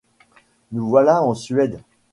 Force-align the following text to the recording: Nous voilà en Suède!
Nous 0.71 0.89
voilà 0.89 1.21
en 1.21 1.35
Suède! 1.35 1.79